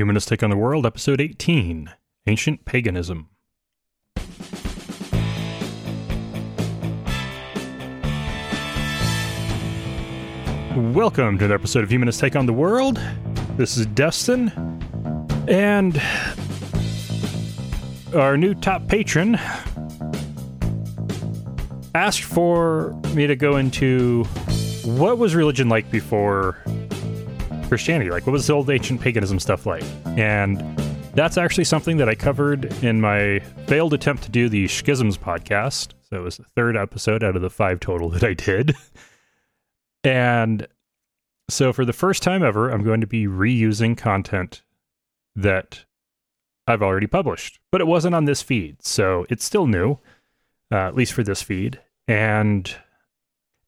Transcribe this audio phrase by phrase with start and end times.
[0.00, 1.92] Humanist Take on the World, Episode 18
[2.26, 3.28] Ancient Paganism.
[10.94, 12.98] Welcome to the episode of Humanist Take on the World.
[13.58, 14.48] This is Destin,
[15.46, 16.00] and
[18.16, 19.38] our new top patron
[21.94, 24.24] asked for me to go into
[24.82, 26.56] what was religion like before
[27.70, 28.10] Christianity?
[28.10, 29.84] Like, what was the old ancient paganism stuff like?
[30.18, 30.58] And
[31.14, 35.92] that's actually something that I covered in my failed attempt to do the Schisms podcast.
[36.02, 38.74] So it was the third episode out of the five total that I did.
[40.04, 40.66] and
[41.48, 44.62] so for the first time ever, I'm going to be reusing content
[45.36, 45.84] that
[46.66, 48.82] I've already published, but it wasn't on this feed.
[48.82, 49.98] So it's still new,
[50.72, 51.80] uh, at least for this feed.
[52.08, 52.74] And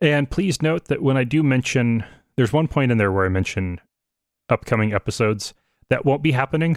[0.01, 3.29] and please note that when I do mention, there's one point in there where I
[3.29, 3.81] mention
[4.49, 5.55] upcoming episodes
[5.89, 6.77] that won't be happening.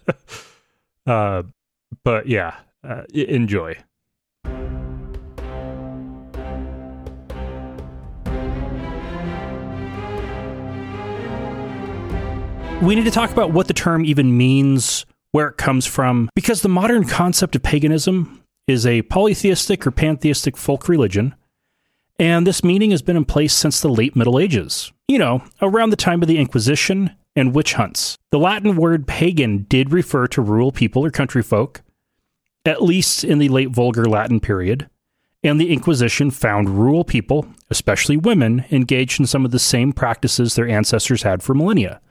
[1.06, 1.42] uh,
[2.04, 3.76] but yeah, uh, enjoy.
[12.82, 16.62] We need to talk about what the term even means, where it comes from, because
[16.62, 21.34] the modern concept of paganism is a polytheistic or pantheistic folk religion
[22.20, 25.88] and this meaning has been in place since the late Middle Ages, you know, around
[25.88, 28.18] the time of the Inquisition and witch hunts.
[28.30, 31.80] The Latin word pagan did refer to rural people or country folk,
[32.66, 34.90] at least in the late Vulgar Latin period,
[35.42, 40.54] and the Inquisition found rural people, especially women, engaged in some of the same practices
[40.54, 42.02] their ancestors had for millennia,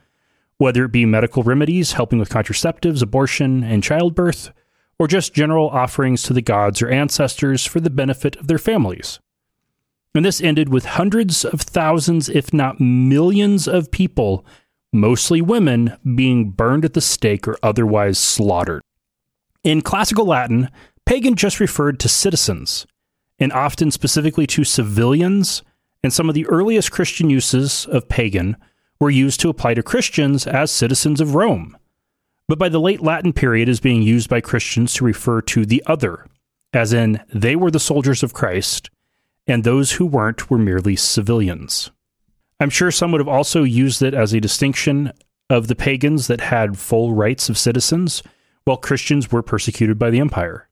[0.58, 4.50] whether it be medical remedies, helping with contraceptives, abortion, and childbirth,
[4.98, 9.20] or just general offerings to the gods or ancestors for the benefit of their families.
[10.14, 14.44] And this ended with hundreds of thousands, if not millions, of people,
[14.92, 18.82] mostly women, being burned at the stake or otherwise slaughtered.
[19.62, 20.68] In classical Latin,
[21.06, 22.86] pagan just referred to citizens,
[23.38, 25.62] and often specifically to civilians,
[26.02, 28.56] and some of the earliest Christian uses of pagan
[28.98, 31.76] were used to apply to Christians as citizens of Rome.
[32.48, 35.84] But by the late Latin period is being used by Christians to refer to the
[35.86, 36.26] other,
[36.72, 38.90] as in they were the soldiers of Christ
[39.50, 41.90] and those who weren't were merely civilians.
[42.60, 45.12] I'm sure some would have also used it as a distinction
[45.48, 48.22] of the pagans that had full rights of citizens,
[48.64, 50.68] while Christians were persecuted by the empire.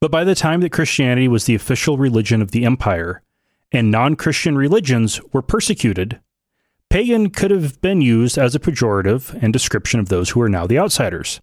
[0.00, 3.22] But by the time that Christianity was the official religion of the empire,
[3.70, 6.20] and non Christian religions were persecuted,
[6.90, 10.66] pagan could have been used as a pejorative and description of those who are now
[10.66, 11.40] the outsiders.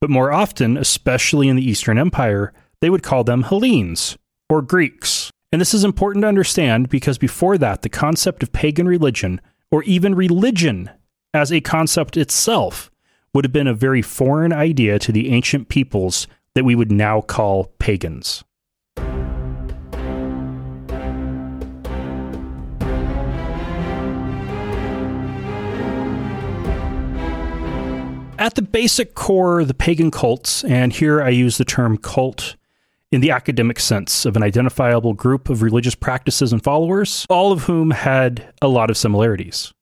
[0.00, 4.16] But more often, especially in the Eastern Empire, they would call them Hellenes
[4.48, 5.29] or Greeks.
[5.52, 9.40] And this is important to understand because before that, the concept of pagan religion,
[9.72, 10.88] or even religion
[11.34, 12.88] as a concept itself,
[13.34, 17.20] would have been a very foreign idea to the ancient peoples that we would now
[17.20, 18.44] call pagans.
[28.38, 32.54] At the basic core, the pagan cults, and here I use the term cult
[33.12, 37.64] in the academic sense of an identifiable group of religious practices and followers, all of
[37.64, 39.72] whom had a lot of similarities.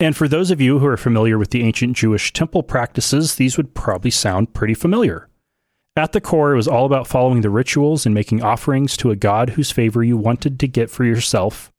[0.00, 3.56] And for those of you who are familiar with the ancient Jewish temple practices, these
[3.56, 5.28] would probably sound pretty familiar.
[5.96, 9.16] At the core, it was all about following the rituals and making offerings to a
[9.16, 11.72] god whose favor you wanted to get for yourself,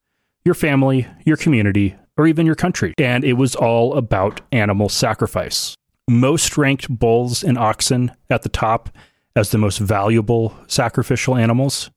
[0.43, 2.93] your family, your community, or even your country.
[2.97, 5.75] And it was all about animal sacrifice.
[6.09, 8.89] Most ranked bulls and oxen at the top
[9.35, 11.89] as the most valuable sacrificial animals,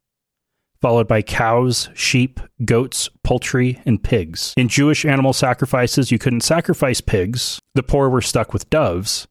[0.81, 4.53] followed by cows, sheep, goats, poultry, and pigs.
[4.57, 9.29] In Jewish animal sacrifices, you couldn't sacrifice pigs, the poor were stuck with doves.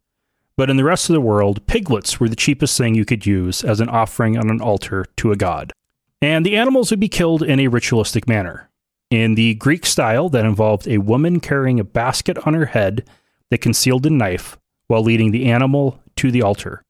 [0.58, 3.64] But in the rest of the world, piglets were the cheapest thing you could use
[3.64, 5.74] as an offering on an altar to a god.
[6.22, 8.70] And the animals would be killed in a ritualistic manner.
[9.10, 13.06] In the Greek style, that involved a woman carrying a basket on her head
[13.50, 14.58] that concealed a knife
[14.88, 16.84] while leading the animal to the altar.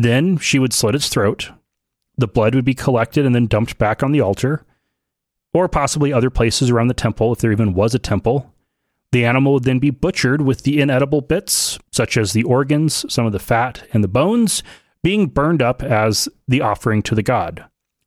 [0.00, 1.50] Then she would slit its throat.
[2.16, 4.64] The blood would be collected and then dumped back on the altar,
[5.52, 8.50] or possibly other places around the temple if there even was a temple.
[9.12, 13.26] The animal would then be butchered with the inedible bits, such as the organs, some
[13.26, 14.62] of the fat, and the bones,
[15.02, 17.66] being burned up as the offering to the god.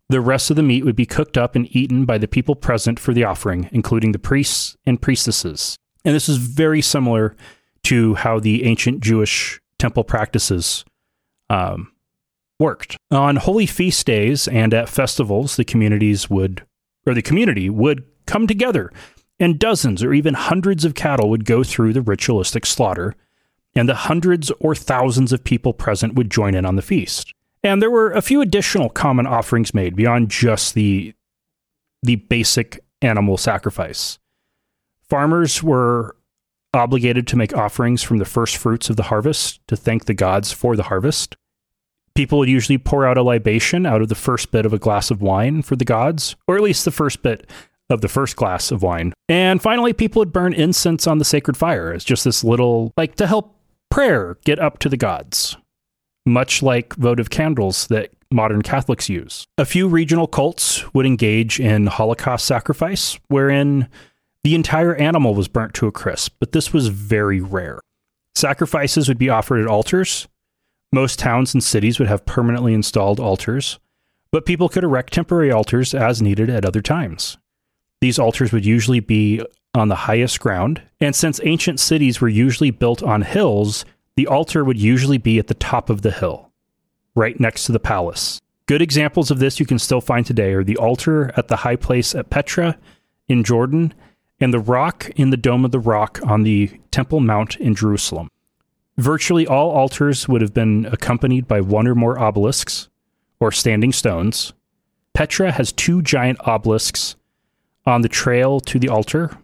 [0.09, 2.99] The rest of the meat would be cooked up and eaten by the people present
[2.99, 5.77] for the offering, including the priests and priestesses.
[6.03, 7.35] And this is very similar
[7.83, 10.85] to how the ancient Jewish temple practices
[11.49, 11.91] um,
[12.59, 12.97] worked.
[13.11, 16.65] On holy feast days and at festivals, the communities would,
[17.05, 18.91] or the community would come together,
[19.39, 23.15] and dozens or even hundreds of cattle would go through the ritualistic slaughter,
[23.75, 27.33] and the hundreds or thousands of people present would join in on the feast.
[27.63, 31.13] And there were a few additional common offerings made beyond just the
[32.03, 34.19] the basic animal sacrifice.
[35.09, 36.17] Farmers were
[36.73, 40.51] obligated to make offerings from the first fruits of the harvest to thank the gods
[40.51, 41.35] for the harvest.
[42.15, 45.09] People would usually pour out a libation out of the first bit of a glass
[45.09, 47.49] of wine for the gods, or at least the first bit
[47.89, 49.13] of the first glass of wine.
[49.29, 53.15] And finally, people would burn incense on the sacred fire as just this little, like
[53.15, 53.55] to help
[53.89, 55.57] prayer get up to the gods,
[56.25, 59.45] much like votive candles that modern Catholics use.
[59.57, 63.87] A few regional cults would engage in Holocaust sacrifice, wherein
[64.43, 67.79] the entire animal was burnt to a crisp, but this was very rare.
[68.35, 70.27] Sacrifices would be offered at altars.
[70.91, 73.79] Most towns and cities would have permanently installed altars,
[74.31, 77.37] but people could erect temporary altars as needed at other times.
[78.01, 79.41] These altars would usually be
[79.73, 83.85] on the highest ground, and since ancient cities were usually built on hills,
[84.17, 86.51] the altar would usually be at the top of the hill,
[87.15, 88.41] right next to the palace.
[88.65, 91.75] Good examples of this you can still find today are the altar at the high
[91.75, 92.77] place at Petra
[93.27, 93.93] in Jordan
[94.43, 98.29] and the rock in the Dome of the Rock on the Temple Mount in Jerusalem.
[98.97, 102.89] Virtually all altars would have been accompanied by one or more obelisks
[103.39, 104.51] or standing stones.
[105.13, 107.15] Petra has two giant obelisks
[107.85, 109.37] on the trail to the altar.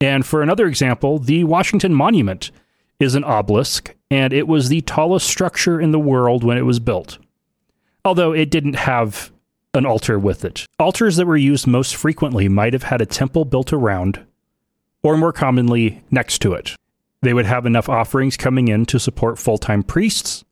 [0.00, 2.50] And for another example, the Washington Monument
[2.98, 6.78] is an obelisk, and it was the tallest structure in the world when it was
[6.78, 7.18] built,
[8.04, 9.31] although it didn't have
[9.74, 10.66] an altar with it.
[10.78, 14.24] Altars that were used most frequently might have had a temple built around,
[15.02, 16.76] or more commonly, next to it.
[17.22, 20.44] They would have enough offerings coming in to support full time priests.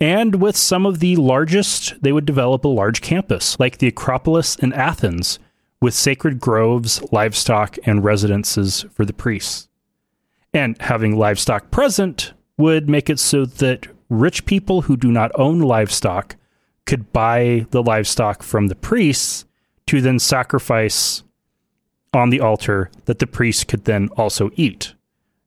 [0.00, 4.56] And with some of the largest, they would develop a large campus, like the Acropolis
[4.56, 5.38] in Athens,
[5.80, 9.68] with sacred groves, livestock, and residences for the priests.
[10.52, 15.60] And having livestock present would make it so that rich people who do not own
[15.60, 16.36] livestock
[16.86, 19.44] could buy the livestock from the priests
[19.86, 21.22] to then sacrifice
[22.12, 24.94] on the altar that the priests could then also eat.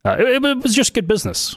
[0.04, 1.56] Uh, it, it was just good business.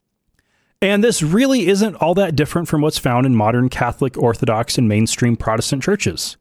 [0.83, 4.89] And this really isn't all that different from what's found in modern Catholic, Orthodox, and
[4.89, 6.37] mainstream Protestant churches.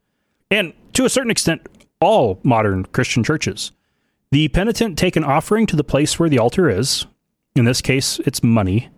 [0.50, 1.68] And to a certain extent,
[2.00, 3.72] all modern Christian churches.
[4.30, 7.06] The penitent take an offering to the place where the altar is,
[7.54, 8.88] in this case, it's money,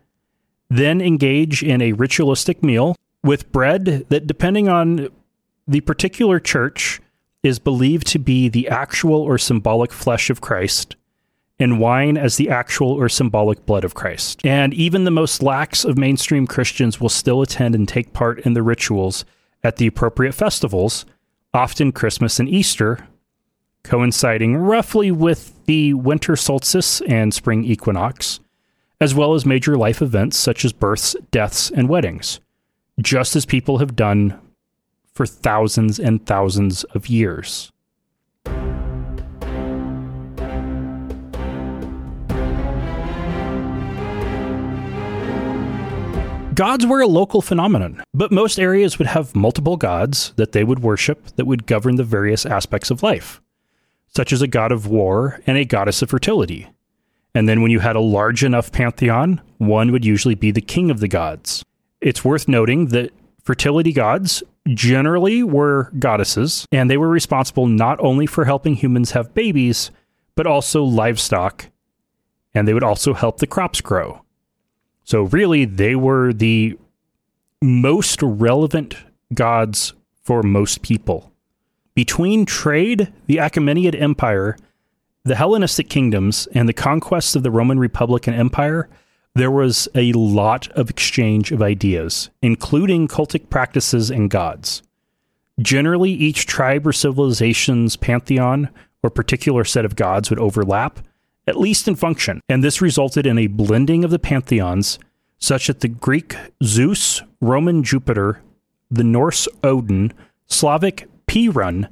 [0.70, 5.08] then engage in a ritualistic meal with bread that, depending on
[5.66, 7.00] the particular church,
[7.42, 10.96] is believed to be the actual or symbolic flesh of Christ,
[11.58, 14.44] and wine as the actual or symbolic blood of Christ.
[14.44, 18.54] And even the most lax of mainstream Christians will still attend and take part in
[18.54, 19.24] the rituals
[19.62, 21.04] at the appropriate festivals
[21.54, 23.06] often Christmas and Easter,
[23.84, 28.40] coinciding roughly with the winter solstice and spring equinox,
[29.00, 32.40] as well as major life events such as births, deaths, and weddings,
[33.00, 34.38] just as people have done
[35.14, 37.72] for thousands and thousands of years.
[46.54, 50.80] Gods were a local phenomenon, but most areas would have multiple gods that they would
[50.80, 53.40] worship that would govern the various aspects of life,
[54.08, 56.68] such as a god of war and a goddess of fertility.
[57.34, 60.90] And then when you had a large enough pantheon, one would usually be the king
[60.90, 61.64] of the gods.
[62.02, 63.12] It's worth noting that
[63.44, 69.34] fertility gods generally were goddesses, and they were responsible not only for helping humans have
[69.34, 69.92] babies,
[70.34, 71.68] but also livestock,
[72.54, 74.22] and they would also help the crops grow.
[75.04, 76.76] So really, they were the
[77.62, 78.96] most relevant
[79.32, 79.94] gods
[80.24, 81.32] for most people.
[81.94, 84.56] Between trade, the Achaemenid Empire,
[85.24, 88.88] the Hellenistic kingdoms, and the conquests of the Roman Republic and Empire,
[89.34, 94.82] there was a lot of exchange of ideas, including cultic practices and gods.
[95.60, 98.68] Generally, each tribe or civilization's pantheon
[99.02, 101.00] or particular set of gods would overlap,
[101.46, 104.98] at least in function, and this resulted in a blending of the pantheons
[105.38, 108.40] such that the Greek Zeus, Roman Jupiter,
[108.90, 110.12] the Norse Odin,
[110.46, 111.88] Slavic Perun,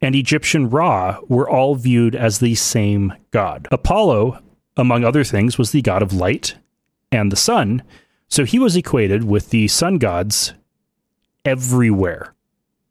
[0.00, 3.66] and Egyptian Ra were all viewed as the same god.
[3.72, 4.40] Apollo,
[4.76, 6.56] among other things, was the god of light
[7.12, 7.82] and the sun,
[8.28, 10.54] so he was equated with the sun gods
[11.44, 12.34] everywhere.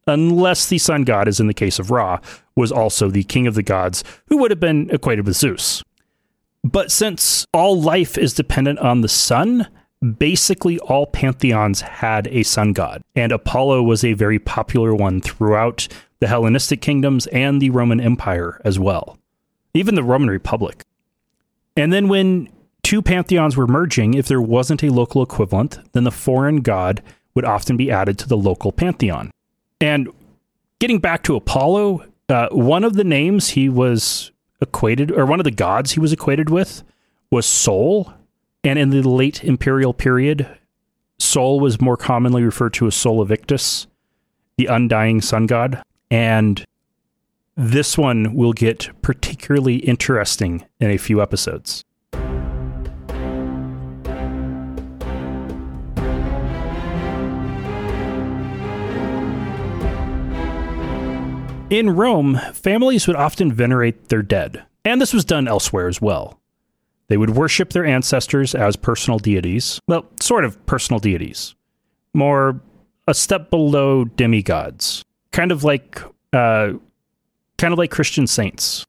[0.08, 2.20] Unless the sun god, as in the case of Ra,
[2.56, 5.84] was also the king of the gods, who would have been equated with Zeus.
[6.64, 9.68] But since all life is dependent on the sun,
[10.18, 15.88] basically all pantheons had a sun god, and Apollo was a very popular one throughout
[16.20, 19.18] the Hellenistic kingdoms and the Roman Empire as well,
[19.74, 20.84] even the Roman Republic.
[21.76, 22.50] And then when
[22.92, 27.02] two pantheons were merging, if there wasn't a local equivalent, then the foreign god
[27.34, 29.32] would often be added to the local pantheon.
[29.80, 30.10] And
[30.80, 35.46] getting back to Apollo, uh, one of the names he was equated, or one of
[35.46, 36.84] the gods he was equated with,
[37.32, 38.12] was Sol.
[38.62, 40.46] And in the late imperial period,
[41.18, 43.88] Sol was more commonly referred to as Sol Invictus,
[44.58, 45.82] the undying sun god.
[46.10, 46.66] And
[47.56, 51.86] this one will get particularly interesting in a few episodes.
[61.72, 66.38] In Rome, families would often venerate their dead, and this was done elsewhere as well.
[67.08, 71.56] They would worship their ancestors as personal deities, well, sort of personal deities,
[72.14, 72.60] more
[73.08, 76.02] a step below demigods, kind of like
[76.34, 76.74] uh,
[77.58, 78.86] kind of like Christian saints.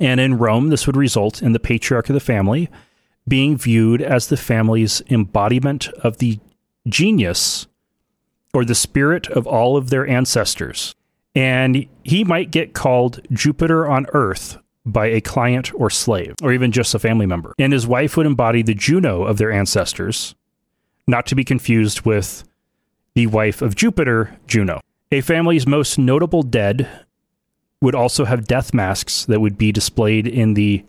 [0.00, 2.70] And in Rome, this would result in the patriarch of the family
[3.28, 6.40] being viewed as the family's embodiment of the
[6.88, 7.66] genius
[8.54, 10.94] or the spirit of all of their ancestors
[11.34, 16.72] and he might get called Jupiter on Earth by a client or slave, or even
[16.72, 17.54] just a family member.
[17.58, 20.34] And his wife would embody the Juno of their ancestors,
[21.06, 22.44] not to be confused with
[23.14, 24.80] the wife of Jupiter, Juno.
[25.10, 26.88] A family's most notable dead
[27.80, 30.84] would also have death masks that would be displayed in the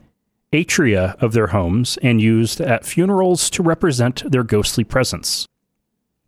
[0.52, 5.48] atria of their homes and used at funerals to represent their ghostly presence.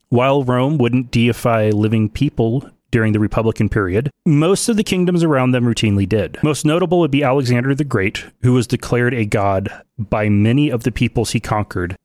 [0.10, 5.52] While Rome wouldn't deify living people during the Republican period, most of the kingdoms around
[5.52, 6.42] them routinely did.
[6.42, 10.84] Most notable would be Alexander the Great, who was declared a god by many of
[10.84, 11.98] the peoples he conquered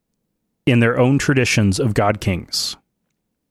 [0.67, 2.77] in their own traditions of god kings.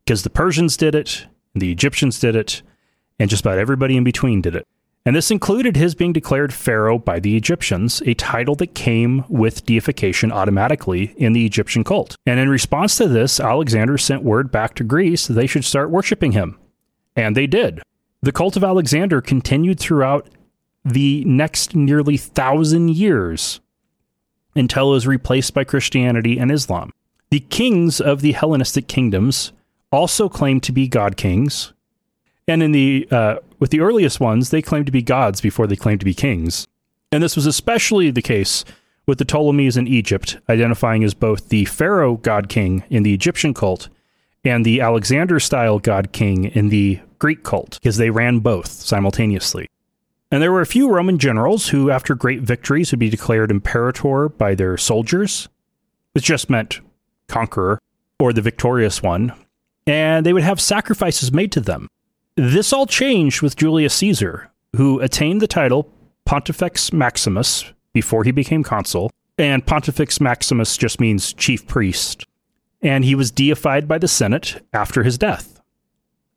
[0.03, 2.61] Because the Persians did it, the Egyptians did it,
[3.19, 4.67] and just about everybody in between did it.
[5.05, 9.65] And this included his being declared pharaoh by the Egyptians, a title that came with
[9.65, 12.17] deification automatically in the Egyptian cult.
[12.25, 15.89] And in response to this, Alexander sent word back to Greece that they should start
[15.89, 16.59] worshiping him.
[17.15, 17.81] And they did.
[18.21, 20.29] The cult of Alexander continued throughout
[20.83, 23.59] the next nearly thousand years
[24.55, 26.91] until it was replaced by Christianity and Islam.
[27.29, 29.51] The kings of the Hellenistic kingdoms
[29.91, 31.73] also claimed to be god kings,
[32.47, 35.75] and in the uh, with the earliest ones, they claimed to be gods before they
[35.75, 36.67] claimed to be kings.
[37.11, 38.65] And this was especially the case
[39.05, 43.53] with the Ptolemies in Egypt, identifying as both the pharaoh god king in the Egyptian
[43.53, 43.89] cult
[44.43, 49.67] and the Alexander style god king in the Greek cult, because they ran both simultaneously.
[50.31, 54.29] And there were a few Roman generals who, after great victories, would be declared imperator
[54.29, 55.49] by their soldiers,
[56.13, 56.79] which just meant
[57.27, 57.79] conqueror
[58.19, 59.33] or the victorious one,
[59.87, 61.87] and they would have sacrifices made to them.
[62.35, 65.91] This all changed with Julius Caesar, who attained the title
[66.25, 72.25] Pontifex Maximus before he became consul, and Pontifex Maximus just means chief priest
[72.81, 75.61] and he was deified by the Senate after his death,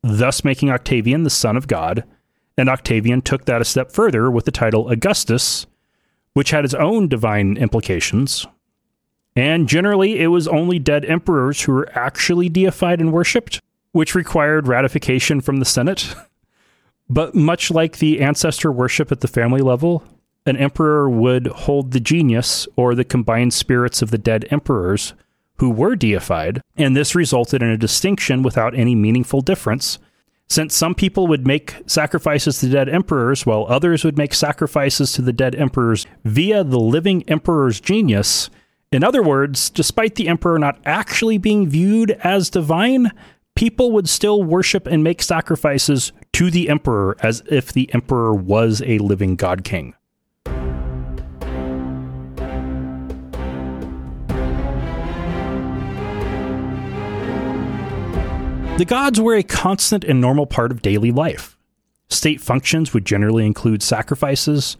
[0.01, 2.03] thus making Octavian the son of God.
[2.57, 5.65] And Octavian took that a step further with the title Augustus,
[6.33, 8.45] which had its own divine implications.
[9.35, 13.59] And generally, it was only dead emperors who were actually deified and worshipped,
[13.91, 16.13] which required ratification from the Senate.
[17.09, 20.03] but much like the ancestor worship at the family level,
[20.45, 25.13] an emperor would hold the genius or the combined spirits of the dead emperors
[25.57, 29.99] who were deified, and this resulted in a distinction without any meaningful difference.
[30.49, 35.21] Since some people would make sacrifices to dead emperors, while others would make sacrifices to
[35.21, 38.49] the dead emperors via the living emperor's genius.
[38.91, 43.11] In other words, despite the emperor not actually being viewed as divine,
[43.55, 48.81] people would still worship and make sacrifices to the emperor as if the emperor was
[48.85, 49.95] a living god king.
[58.75, 61.55] The gods were a constant and normal part of daily life.
[62.09, 64.77] State functions would generally include sacrifices.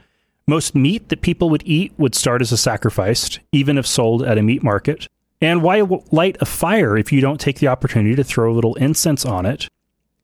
[0.48, 4.40] Most meat that people would eat would start as a sacrifice, even if sold at
[4.40, 5.08] a meat market.
[5.40, 5.82] And why
[6.12, 9.46] light a fire if you don't take the opportunity to throw a little incense on
[9.46, 9.68] it?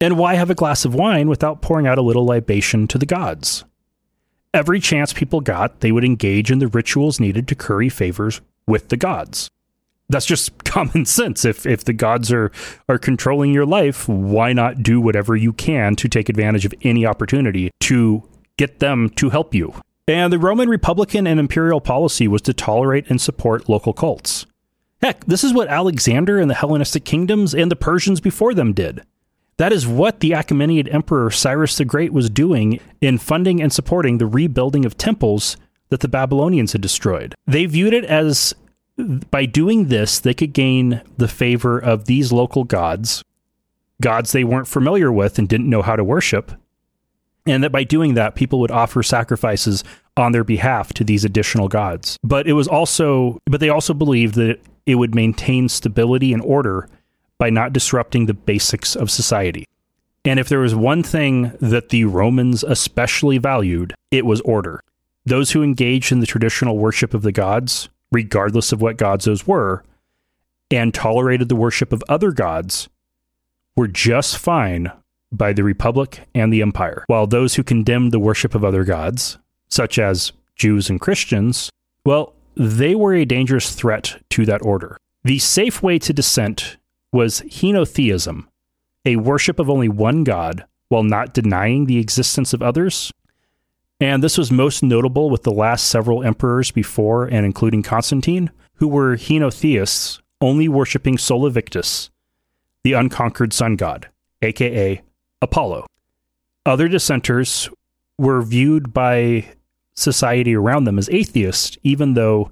[0.02, 3.06] And why have a glass of wine without pouring out a little libation to the
[3.06, 3.66] gods?
[4.52, 8.90] Every chance people got, they would engage in the rituals needed to curry favors with
[8.90, 9.48] the gods
[10.10, 11.46] that's just common sense.
[11.46, 12.52] If if the gods are
[12.88, 17.06] are controlling your life, why not do whatever you can to take advantage of any
[17.06, 19.74] opportunity to get them to help you?
[20.08, 24.48] And the Roman Republican and imperial policy was to tolerate and support local cults.
[25.02, 29.04] Heck, this is what Alexander and the Hellenistic kingdoms and the Persians before them did.
[29.58, 34.18] That is what the Achaemenid Emperor Cyrus the Great was doing in funding and supporting
[34.18, 35.58] the rebuilding of temples
[35.90, 37.36] that the Babylonians had destroyed.
[37.46, 38.56] They viewed it as
[39.32, 43.24] by doing this, they could gain the favor of these local gods,
[44.02, 46.52] gods they weren't familiar with and didn't know how to worship.
[47.46, 49.84] And that by doing that, people would offer sacrifices
[50.18, 52.18] on their behalf to these additional gods.
[52.24, 56.88] But it was also, but they also believed that it would maintain stability and order
[57.38, 59.66] by not disrupting the basics of society.
[60.26, 64.82] And if there was one thing that the Romans especially valued, it was order.
[65.26, 69.48] Those who engaged in the traditional worship of the gods regardless of what gods those
[69.48, 69.84] were,
[70.72, 72.90] and tolerated the worship of other gods,
[73.76, 74.92] were just fine
[75.32, 79.38] by the Republic and the Empire, while those who condemned the worship of other gods,
[79.70, 81.70] such as Jews and Christians,
[82.06, 84.98] well, they were a dangerous threat to that order.
[85.24, 86.78] The safe way to dissent
[87.12, 88.48] was henotheism,
[89.06, 93.12] a worship of only one god while not denying the existence of others
[94.00, 98.88] and this was most notable with the last several emperors before and including Constantine, who
[98.88, 102.10] were henotheists, only worshipping Sol Invictus,
[102.84, 104.08] the unconquered sun god,
[104.42, 105.02] aka
[105.42, 105.86] Apollo.
[106.66, 107.70] Other dissenters
[108.18, 109.46] were viewed by
[109.96, 112.52] society around them as atheists, even though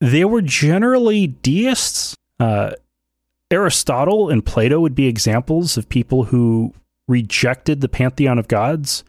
[0.00, 2.16] they were generally deists.
[2.38, 2.72] Uh,
[3.50, 6.72] Aristotle and Plato would be examples of people who
[7.08, 9.02] rejected the pantheon of gods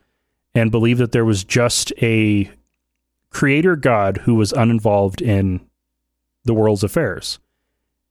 [0.53, 2.50] and believed that there was just a
[3.29, 5.62] creator God who was uninvolved in
[6.43, 7.39] the world's affairs.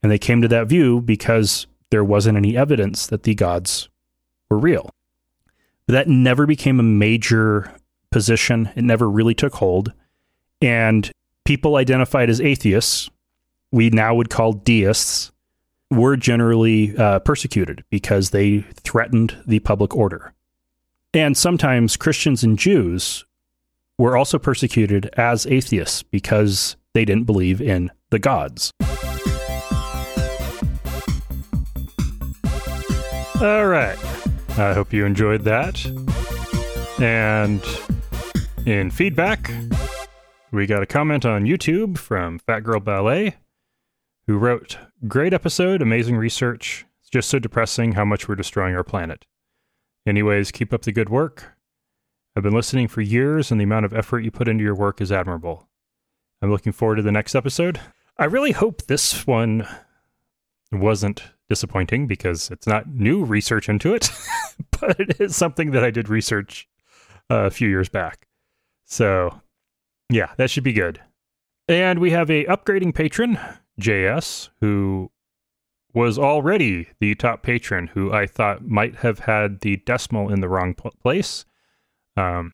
[0.03, 3.89] And they came to that view because there wasn't any evidence that the gods
[4.49, 4.91] were real.
[5.87, 7.73] But that never became a major
[8.11, 8.71] position.
[8.77, 9.93] It never really took hold.
[10.63, 11.11] And
[11.45, 13.11] people identified as atheists,
[13.73, 15.33] we now would call deists,
[15.91, 20.33] were generally uh, persecuted because they threatened the public order.
[21.13, 23.25] And sometimes Christians and Jews
[23.99, 28.71] were also persecuted as atheists because they didn't believe in the gods.
[33.41, 33.99] All right.
[34.57, 35.85] I hope you enjoyed that.
[37.01, 37.65] And
[38.67, 39.51] in feedback,
[40.53, 43.37] we got a comment on YouTube from Fat Girl Ballet
[44.27, 46.87] who wrote, Great episode, amazing research.
[47.01, 49.27] It's just so depressing how much we're destroying our planet.
[50.07, 51.57] Anyways, keep up the good work.
[52.35, 55.01] I've been listening for years, and the amount of effort you put into your work
[55.01, 55.69] is admirable.
[56.41, 57.81] I'm looking forward to the next episode.
[58.17, 59.67] I really hope this one
[60.73, 64.11] wasn't disappointing because it's not new research into it,
[64.81, 66.69] but it is something that I did research
[67.31, 68.27] uh, a few years back.
[68.85, 69.41] So,
[70.09, 71.01] yeah, that should be good.
[71.69, 73.39] And we have a upgrading patron,
[73.81, 75.11] JS, who
[75.93, 80.49] was already the top patron who I thought might have had the decimal in the
[80.49, 81.45] wrong place.
[82.17, 82.53] Um,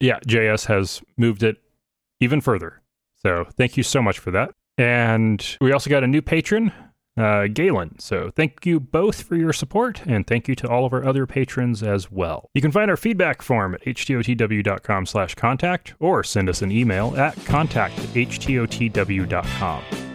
[0.00, 1.56] yeah, JS has moved it
[2.20, 2.80] even further.
[3.16, 4.50] So thank you so much for that.
[4.76, 6.72] And we also got a new patron,
[7.16, 7.98] uh, Galen.
[7.98, 11.26] So thank you both for your support, and thank you to all of our other
[11.26, 12.48] patrons as well.
[12.54, 17.16] You can find our feedback form at htotw.com slash contact, or send us an email
[17.16, 20.07] at contact at.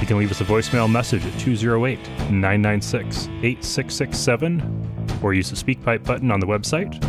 [0.00, 1.98] You can leave us a voicemail message at 208
[2.30, 7.02] 996 8667 or use the SpeakPipe button on the website.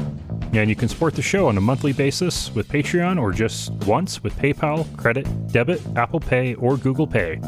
[0.56, 4.24] And you can support the show on a monthly basis with Patreon or just once
[4.24, 7.42] with PayPal, credit, debit, Apple Pay, or Google Pay.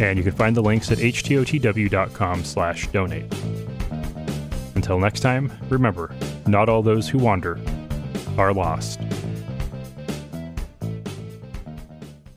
[0.00, 3.30] And you can find the links at htotw.com slash donate.
[4.74, 6.14] Until next time, remember,
[6.46, 7.60] not all those who wander
[8.38, 8.98] are lost.